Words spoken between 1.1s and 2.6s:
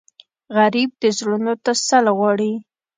زړونو تسل غواړي